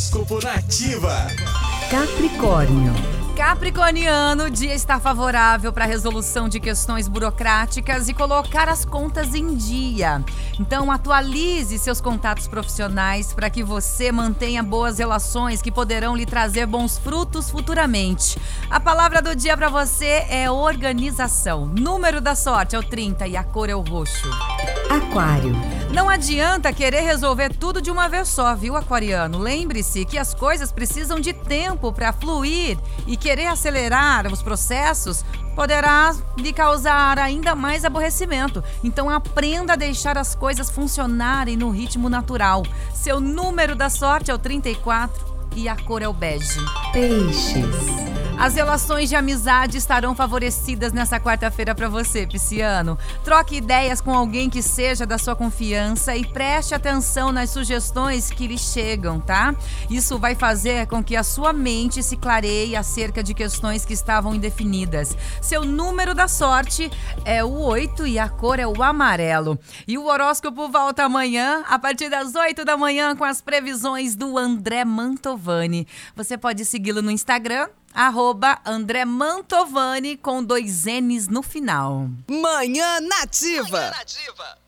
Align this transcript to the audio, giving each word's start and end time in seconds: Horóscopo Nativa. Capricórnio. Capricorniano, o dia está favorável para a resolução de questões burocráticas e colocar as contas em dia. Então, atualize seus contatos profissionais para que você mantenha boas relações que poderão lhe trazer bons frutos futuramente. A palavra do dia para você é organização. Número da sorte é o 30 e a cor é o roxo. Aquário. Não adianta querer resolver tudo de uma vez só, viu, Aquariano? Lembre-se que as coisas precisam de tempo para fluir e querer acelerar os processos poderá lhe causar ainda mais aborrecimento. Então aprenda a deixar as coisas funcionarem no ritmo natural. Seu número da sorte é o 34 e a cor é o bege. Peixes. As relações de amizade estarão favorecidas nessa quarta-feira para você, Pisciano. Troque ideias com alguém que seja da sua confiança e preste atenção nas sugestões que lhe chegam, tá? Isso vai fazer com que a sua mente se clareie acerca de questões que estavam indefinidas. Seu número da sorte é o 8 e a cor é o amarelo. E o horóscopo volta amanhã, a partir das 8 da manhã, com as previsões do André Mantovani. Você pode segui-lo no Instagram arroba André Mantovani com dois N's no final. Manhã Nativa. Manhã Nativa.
Horóscopo 0.00 0.42
Nativa. 0.42 1.26
Capricórnio. 1.90 2.90
Capricorniano, 3.36 4.44
o 4.44 4.50
dia 4.50 4.74
está 4.74 4.98
favorável 4.98 5.70
para 5.74 5.84
a 5.84 5.86
resolução 5.86 6.48
de 6.48 6.58
questões 6.58 7.06
burocráticas 7.06 8.08
e 8.08 8.14
colocar 8.14 8.66
as 8.66 8.82
contas 8.82 9.34
em 9.34 9.54
dia. 9.54 10.24
Então, 10.58 10.90
atualize 10.90 11.78
seus 11.78 12.00
contatos 12.00 12.48
profissionais 12.48 13.34
para 13.34 13.50
que 13.50 13.62
você 13.62 14.10
mantenha 14.10 14.62
boas 14.62 14.98
relações 14.98 15.60
que 15.60 15.70
poderão 15.70 16.16
lhe 16.16 16.24
trazer 16.24 16.64
bons 16.64 16.96
frutos 16.96 17.50
futuramente. 17.50 18.40
A 18.70 18.80
palavra 18.80 19.20
do 19.20 19.36
dia 19.36 19.54
para 19.54 19.68
você 19.68 20.24
é 20.30 20.50
organização. 20.50 21.66
Número 21.66 22.22
da 22.22 22.34
sorte 22.34 22.74
é 22.74 22.78
o 22.78 22.82
30 22.82 23.28
e 23.28 23.36
a 23.36 23.44
cor 23.44 23.68
é 23.68 23.74
o 23.74 23.82
roxo. 23.82 24.30
Aquário. 24.90 25.54
Não 25.94 26.08
adianta 26.08 26.72
querer 26.72 27.02
resolver 27.02 27.54
tudo 27.54 27.80
de 27.80 27.92
uma 27.92 28.08
vez 28.08 28.26
só, 28.26 28.56
viu, 28.56 28.76
Aquariano? 28.76 29.38
Lembre-se 29.38 30.04
que 30.04 30.18
as 30.18 30.34
coisas 30.34 30.72
precisam 30.72 31.20
de 31.20 31.32
tempo 31.32 31.92
para 31.92 32.12
fluir 32.12 32.76
e 33.06 33.16
querer 33.16 33.46
acelerar 33.46 34.26
os 34.26 34.42
processos 34.42 35.24
poderá 35.54 36.12
lhe 36.36 36.52
causar 36.52 37.20
ainda 37.20 37.54
mais 37.54 37.84
aborrecimento. 37.84 38.64
Então 38.82 39.08
aprenda 39.08 39.74
a 39.74 39.76
deixar 39.76 40.18
as 40.18 40.34
coisas 40.34 40.68
funcionarem 40.68 41.56
no 41.56 41.70
ritmo 41.70 42.08
natural. 42.08 42.64
Seu 42.92 43.20
número 43.20 43.76
da 43.76 43.88
sorte 43.88 44.32
é 44.32 44.34
o 44.34 44.38
34 44.38 45.24
e 45.54 45.68
a 45.68 45.76
cor 45.76 46.02
é 46.02 46.08
o 46.08 46.12
bege. 46.12 46.58
Peixes. 46.92 47.99
As 48.40 48.54
relações 48.54 49.10
de 49.10 49.14
amizade 49.14 49.76
estarão 49.76 50.14
favorecidas 50.14 50.94
nessa 50.94 51.20
quarta-feira 51.20 51.74
para 51.74 51.90
você, 51.90 52.26
Pisciano. 52.26 52.98
Troque 53.22 53.56
ideias 53.56 54.00
com 54.00 54.14
alguém 54.14 54.48
que 54.48 54.62
seja 54.62 55.04
da 55.04 55.18
sua 55.18 55.36
confiança 55.36 56.16
e 56.16 56.24
preste 56.24 56.74
atenção 56.74 57.32
nas 57.32 57.50
sugestões 57.50 58.30
que 58.30 58.46
lhe 58.46 58.56
chegam, 58.56 59.20
tá? 59.20 59.54
Isso 59.90 60.18
vai 60.18 60.34
fazer 60.34 60.86
com 60.86 61.04
que 61.04 61.16
a 61.16 61.22
sua 61.22 61.52
mente 61.52 62.02
se 62.02 62.16
clareie 62.16 62.74
acerca 62.74 63.22
de 63.22 63.34
questões 63.34 63.84
que 63.84 63.92
estavam 63.92 64.34
indefinidas. 64.34 65.14
Seu 65.42 65.62
número 65.62 66.14
da 66.14 66.26
sorte 66.26 66.90
é 67.26 67.44
o 67.44 67.60
8 67.60 68.06
e 68.06 68.18
a 68.18 68.30
cor 68.30 68.58
é 68.58 68.66
o 68.66 68.82
amarelo. 68.82 69.58
E 69.86 69.98
o 69.98 70.06
horóscopo 70.06 70.66
volta 70.70 71.04
amanhã, 71.04 71.62
a 71.68 71.78
partir 71.78 72.08
das 72.08 72.34
8 72.34 72.64
da 72.64 72.74
manhã, 72.74 73.14
com 73.14 73.24
as 73.24 73.42
previsões 73.42 74.16
do 74.16 74.38
André 74.38 74.82
Mantovani. 74.82 75.86
Você 76.16 76.38
pode 76.38 76.64
segui-lo 76.64 77.02
no 77.02 77.10
Instagram 77.10 77.68
arroba 77.94 78.60
André 78.64 79.04
Mantovani 79.04 80.16
com 80.16 80.42
dois 80.42 80.84
N's 80.86 81.28
no 81.28 81.42
final. 81.42 82.08
Manhã 82.28 83.00
Nativa. 83.00 83.70
Manhã 83.70 83.90
Nativa. 83.90 84.59